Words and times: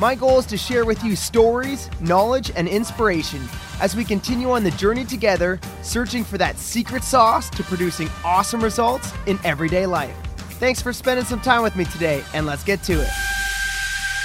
My 0.00 0.14
goal 0.14 0.38
is 0.38 0.46
to 0.46 0.56
share 0.56 0.86
with 0.86 1.04
you 1.04 1.14
stories, 1.14 1.90
knowledge, 2.00 2.50
and 2.56 2.66
inspiration 2.66 3.46
as 3.82 3.94
we 3.94 4.02
continue 4.02 4.50
on 4.50 4.64
the 4.64 4.70
journey 4.70 5.04
together, 5.04 5.60
searching 5.82 6.24
for 6.24 6.38
that 6.38 6.56
secret 6.56 7.04
sauce 7.04 7.50
to 7.50 7.62
producing 7.62 8.08
awesome 8.24 8.64
results 8.64 9.12
in 9.26 9.38
everyday 9.44 9.84
life. 9.84 10.16
Thanks 10.52 10.80
for 10.80 10.94
spending 10.94 11.26
some 11.26 11.42
time 11.42 11.62
with 11.62 11.76
me 11.76 11.84
today, 11.84 12.24
and 12.32 12.46
let's 12.46 12.64
get 12.64 12.82
to 12.84 12.94
it. 12.94 13.10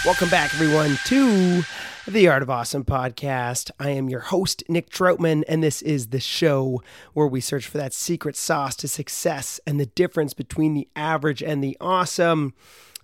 Welcome 0.05 0.29
back, 0.29 0.53
everyone, 0.53 0.97
to 1.07 1.63
the 2.07 2.29
Art 2.29 2.41
of 2.41 2.49
Awesome 2.49 2.85
podcast. 2.85 3.69
I 3.77 3.89
am 3.89 4.07
your 4.07 4.21
host, 4.21 4.63
Nick 4.69 4.89
Troutman, 4.89 5.43
and 5.45 5.61
this 5.61 5.81
is 5.81 6.07
the 6.07 6.21
show 6.21 6.83
where 7.11 7.27
we 7.27 7.41
search 7.41 7.67
for 7.67 7.79
that 7.79 7.93
secret 7.93 8.37
sauce 8.37 8.77
to 8.77 8.87
success 8.87 9.59
and 9.67 9.77
the 9.77 9.87
difference 9.87 10.33
between 10.33 10.73
the 10.73 10.87
average 10.95 11.43
and 11.43 11.61
the 11.61 11.75
awesome. 11.81 12.53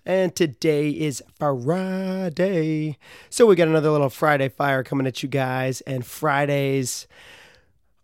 And 0.04 0.34
today 0.34 0.90
is 0.90 1.22
Friday. 1.38 2.98
So 3.30 3.46
we 3.46 3.54
got 3.54 3.68
another 3.68 3.90
little 3.90 4.10
Friday 4.10 4.48
fire 4.48 4.82
coming 4.82 5.06
at 5.06 5.22
you 5.22 5.28
guys. 5.28 5.80
And 5.82 6.04
Fridays 6.04 7.06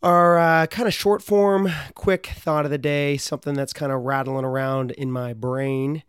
are 0.01 0.39
uh, 0.39 0.67
kind 0.69 0.87
of 0.87 0.95
short 0.95 1.25
form, 1.25 1.73
quick 1.95 2.27
thought 2.27 2.65
of 2.65 2.71
the 2.71 2.79
day, 2.79 3.17
something 3.17 3.55
that's 3.55 3.73
kind 3.73 3.91
of 3.91 4.03
rattling 4.03 4.45
around 4.45 4.93
in 4.93 5.11
my 5.11 5.33
brain. 5.33 6.05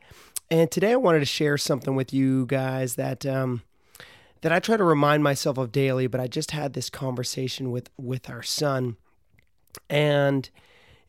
And 0.52 0.70
today 0.70 0.92
I 0.92 0.98
wanted 0.98 1.20
to 1.22 1.26
share 1.26 1.58
something 1.58 1.96
with 1.96 2.14
you 2.14 2.46
guys 2.46 2.94
that 2.96 3.26
um, 3.26 3.64
that 4.42 4.52
I 4.52 4.60
try 4.60 4.78
to 4.78 4.84
remind 4.84 5.24
myself 5.24 5.58
of 5.58 5.72
daily. 5.72 6.06
But 6.06 6.22
I 6.22 6.28
just 6.28 6.52
had 6.52 6.74
this 6.74 6.92
conversation 6.92 7.72
with 7.72 7.90
with 7.98 8.30
our 8.30 8.44
son, 8.44 8.98
and 9.90 10.50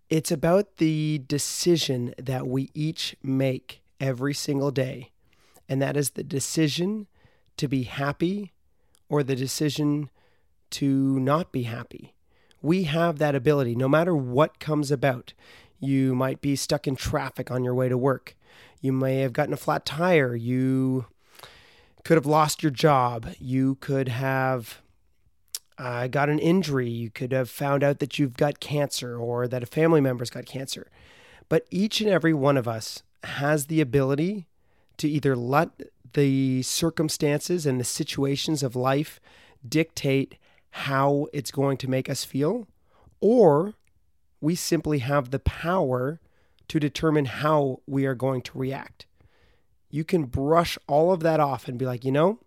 it's 0.09 0.31
about 0.31 0.79
the 0.79 1.23
decision 1.27 2.15
that 2.19 2.47
we 2.47 2.71
each 2.75 3.17
make 3.23 3.81
every 4.01 4.35
single 4.35 4.71
day. 4.71 5.11
And 5.69 5.81
that 5.81 5.97
is 5.97 6.11
the 6.11 6.25
decision 6.25 7.07
to 7.57 7.69
be 7.69 7.85
happy 7.85 8.53
or 9.09 9.23
the 9.23 9.37
decision 9.37 10.11
to 10.71 11.21
not 11.21 11.53
be 11.53 11.65
happy. 11.65 12.15
We 12.63 12.85
have 12.85 13.19
that 13.19 13.35
ability 13.35 13.75
no 13.75 13.89
matter 13.89 14.15
what 14.15 14.59
comes 14.59 14.91
about. 14.91 15.33
You 15.79 16.15
might 16.15 16.41
be 16.41 16.57
stuck 16.57 16.87
in 16.87 16.97
traffic 16.97 17.51
on 17.51 17.65
your 17.65 17.75
way 17.75 17.89
to 17.89 17.97
work. 17.97 18.37
You 18.81 18.93
may 18.93 19.21
have 19.21 19.33
gotten 19.33 19.55
a 19.55 19.59
flat 19.59 19.85
tire. 19.85 20.35
You 20.35 21.07
could 22.05 22.17
have 22.17 22.27
lost 22.27 22.63
your 22.63 22.71
job. 22.71 23.29
You 23.39 23.77
could 23.77 24.09
have 24.09 24.81
uh, 25.79 26.07
got 26.09 26.29
an 26.29 26.39
injury. 26.39 26.89
You 26.89 27.11
could 27.11 27.33
have 27.33 27.49
found 27.49 27.83
out 27.83 27.99
that 27.99 28.19
you've 28.19 28.37
got 28.37 28.61
cancer 28.61 29.17
or 29.17 29.49
that 29.49 29.63
a 29.63 29.67
family 29.67 30.01
member's 30.01 30.31
got 30.31 30.47
cancer. 30.47 30.91
But 31.49 31.67
each 31.71 32.01
and 32.01 32.11
every 32.11 32.35
one 32.35 32.57
of 32.57 32.69
us 32.69 33.03
has 33.25 33.67
the 33.67 33.81
ability 33.81 34.47
to 34.97 35.09
either 35.09 35.37
let 35.37 35.71
the 36.13 36.63
circumstances 36.63 37.67
and 37.67 37.79
the 37.79 37.85
situations 37.85 38.63
of 38.63 38.75
life 38.75 39.21
dictate 39.67 40.37
how 40.71 41.27
it's 41.33 41.51
going 41.51 41.77
to 41.79 41.91
make 41.91 42.09
us 42.09 42.25
feel, 42.25 42.67
or 43.21 43.75
we 44.41 44.55
simply 44.55 44.99
have 44.99 45.31
the 45.31 45.39
power 45.39 46.21
to 46.69 46.81
determine 46.81 47.27
how 47.27 47.81
we 47.87 48.07
are 48.07 48.15
going 48.15 48.41
to 48.43 48.59
react. 48.59 49.07
You 49.91 50.05
can 50.05 50.25
brush 50.25 50.79
all 50.87 51.13
of 51.13 51.21
that 51.21 51.41
off 51.41 51.67
and 51.67 51.79
be 51.79 51.85
like, 51.85 52.05
you 52.05 52.13
know, 52.13 52.39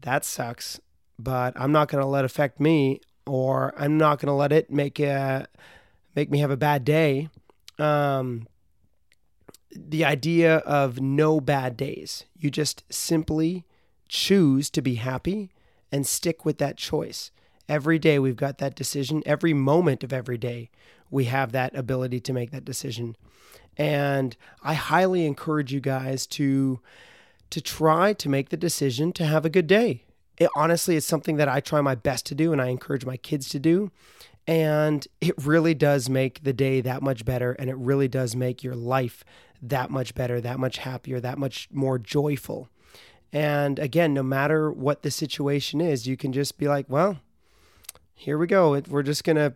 that 0.00 0.24
sucks, 0.24 0.80
but 1.18 1.54
I'm 1.56 1.70
not 1.70 1.88
going 1.88 2.02
to 2.02 2.08
let 2.08 2.24
it 2.24 2.26
affect 2.26 2.58
me, 2.58 3.00
or 3.24 3.72
I'm 3.78 3.96
not 3.96 4.18
going 4.18 4.26
to 4.26 4.32
let 4.32 4.52
it 4.52 4.70
make 4.70 4.98
a 4.98 5.46
make 6.16 6.30
me 6.30 6.38
have 6.38 6.50
a 6.50 6.56
bad 6.56 6.84
day. 6.84 7.28
Um, 7.78 8.48
the 9.74 10.04
idea 10.04 10.58
of 10.58 11.00
no 11.00 11.40
bad 11.40 11.76
days. 11.76 12.24
You 12.36 12.50
just 12.50 12.84
simply 12.92 13.64
choose 14.08 14.68
to 14.70 14.82
be 14.82 14.96
happy 14.96 15.52
and 15.90 16.06
stick 16.06 16.44
with 16.44 16.58
that 16.58 16.76
choice. 16.76 17.30
Every 17.68 17.98
day 17.98 18.18
we've 18.18 18.36
got 18.36 18.58
that 18.58 18.74
decision. 18.74 19.22
Every 19.24 19.54
moment 19.54 20.04
of 20.04 20.12
every 20.12 20.38
day 20.38 20.70
we 21.10 21.24
have 21.26 21.52
that 21.52 21.74
ability 21.76 22.20
to 22.20 22.32
make 22.32 22.50
that 22.50 22.64
decision. 22.64 23.16
And 23.76 24.36
I 24.62 24.74
highly 24.74 25.26
encourage 25.26 25.72
you 25.72 25.80
guys 25.80 26.26
to 26.28 26.80
to 27.50 27.60
try 27.60 28.14
to 28.14 28.30
make 28.30 28.48
the 28.48 28.56
decision 28.56 29.12
to 29.12 29.26
have 29.26 29.44
a 29.44 29.50
good 29.50 29.66
day. 29.66 30.04
It 30.38 30.48
honestly 30.56 30.96
it's 30.96 31.06
something 31.06 31.36
that 31.36 31.48
I 31.48 31.60
try 31.60 31.80
my 31.80 31.94
best 31.94 32.26
to 32.26 32.34
do 32.34 32.52
and 32.52 32.60
I 32.60 32.68
encourage 32.68 33.04
my 33.04 33.18
kids 33.18 33.48
to 33.50 33.58
do. 33.58 33.90
And 34.46 35.06
it 35.20 35.34
really 35.44 35.74
does 35.74 36.08
make 36.08 36.42
the 36.42 36.52
day 36.52 36.80
that 36.80 37.02
much 37.02 37.24
better 37.24 37.52
and 37.52 37.70
it 37.70 37.76
really 37.76 38.08
does 38.08 38.34
make 38.34 38.64
your 38.64 38.74
life 38.74 39.24
that 39.62 39.90
much 39.90 40.14
better, 40.14 40.40
that 40.40 40.58
much 40.58 40.78
happier, 40.78 41.20
that 41.20 41.38
much 41.38 41.68
more 41.72 41.98
joyful. 41.98 42.68
And 43.32 43.78
again, 43.78 44.12
no 44.12 44.22
matter 44.22 44.70
what 44.70 45.02
the 45.02 45.10
situation 45.10 45.80
is, 45.80 46.06
you 46.06 46.16
can 46.16 46.32
just 46.32 46.58
be 46.58 46.68
like, 46.68 46.86
well, 46.88 47.20
here 48.14 48.36
we 48.36 48.46
go. 48.46 48.80
We're 48.88 49.02
just 49.02 49.24
going 49.24 49.36
to, 49.36 49.54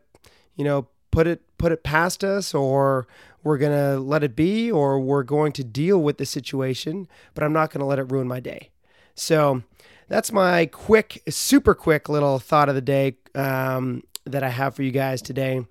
you 0.55 0.65
know, 0.65 0.87
put 1.11 1.27
it 1.27 1.43
put 1.59 1.73
it 1.73 1.83
past 1.83 2.23
us 2.23 2.55
or 2.55 3.07
we're 3.43 3.59
going 3.59 3.73
to 3.73 3.99
let 3.99 4.23
it 4.23 4.37
be 4.37 4.71
or 4.71 5.01
we're 5.01 5.23
going 5.23 5.53
to 5.53 5.65
deal 5.65 5.99
with 5.99 6.19
the 6.19 6.27
situation, 6.27 7.09
but 7.35 7.43
I'm 7.43 7.53
not 7.53 7.71
going 7.71 7.81
to 7.81 7.87
let 7.87 7.99
it 7.99 8.11
ruin 8.11 8.29
my 8.29 8.41
day. 8.41 8.71
So, 9.15 9.63
that's 10.09 10.31
my 10.31 10.67
quick, 10.67 11.23
super 11.29 11.75
quick 11.75 12.09
little 12.09 12.39
thought 12.39 12.69
of 12.69 12.75
the 12.75 12.81
day 12.81 13.17
um, 13.35 14.03
that 14.27 14.43
I 14.43 14.51
have 14.51 14.75
for 14.75 14.83
you 14.83 14.91
guys 14.91 15.23
today. 15.23 15.65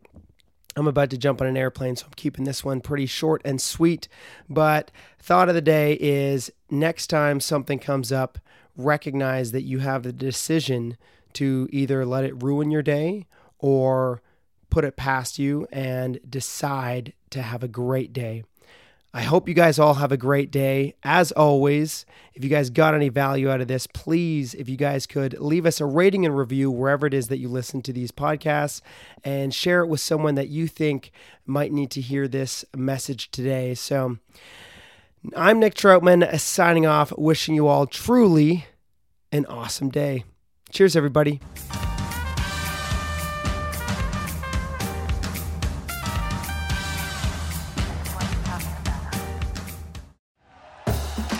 I'm 0.78 0.88
about 0.88 1.10
to 1.12 1.18
jump 1.18 1.42
on 1.42 1.48
an 1.48 1.56
airplane, 1.56 1.96
so 1.96 2.06
I'm 2.06 2.14
keeping 2.16 2.44
this 2.44 2.64
one 2.64 2.82
pretty 2.82 3.06
short 3.06 3.42
and 3.46 3.62
sweet. 3.62 4.08
But 4.50 4.92
thought 5.20 5.48
of 5.48 5.56
the 5.56 5.62
day 5.62 5.94
is 5.94 6.52
next 6.70 7.08
time 7.08 7.40
something 7.40 7.80
comes 7.80 8.12
up, 8.12 8.40
recognize 8.76 9.52
that 9.52 9.64
you 9.64 9.80
have 9.80 10.04
the 10.04 10.12
decision 10.12 10.98
to 11.34 11.70
either 11.72 12.06
let 12.06 12.24
it 12.26 12.44
ruin 12.44 12.72
your 12.72 12.82
day 12.82 13.28
or 13.60 14.22
put 14.70 14.84
it 14.84 14.98
past 14.98 15.40
you 15.40 15.68
and 15.72 16.20
decide 16.30 17.14
to 17.30 17.42
have 17.42 17.64
a 17.64 17.68
great 17.70 18.12
day. 18.12 18.44
I 19.16 19.22
hope 19.22 19.48
you 19.48 19.54
guys 19.54 19.80
all 19.80 19.94
have 19.94 20.12
a 20.12 20.18
great 20.18 20.52
day. 20.52 20.94
As 21.02 21.32
always, 21.32 22.06
if 22.34 22.44
you 22.44 22.50
guys 22.50 22.70
got 22.70 22.94
any 22.94 23.08
value 23.08 23.50
out 23.50 23.62
of 23.62 23.70
this, 23.70 23.88
please, 23.88 24.54
if 24.54 24.68
you 24.68 24.76
guys 24.76 25.08
could 25.08 25.40
leave 25.40 25.66
us 25.66 25.80
a 25.80 25.86
rating 25.86 26.26
and 26.26 26.38
review 26.38 26.70
wherever 26.70 27.08
it 27.08 27.14
is 27.14 27.30
that 27.30 27.38
you 27.38 27.48
listen 27.48 27.82
to 27.84 27.94
these 27.94 28.12
podcasts 28.12 28.82
and 29.24 29.54
share 29.54 29.80
it 29.80 29.88
with 29.88 30.02
someone 30.02 30.36
that 30.36 30.50
you 30.50 30.68
think 30.68 31.14
might 31.46 31.72
need 31.72 31.92
to 31.92 32.02
hear 32.02 32.28
this 32.28 32.66
message 32.76 33.32
today. 33.32 33.74
So, 33.74 34.18
I'm 35.34 35.62
Nick 35.62 35.76
Troutman 35.76 36.38
signing 36.38 36.86
off, 36.86 37.18
wishing 37.18 37.56
you 37.56 37.68
all 37.68 37.88
truly 37.88 38.66
an 39.32 39.46
awesome 39.46 39.90
day. 39.90 40.26
Cheers, 40.72 40.98
everybody. 40.98 41.40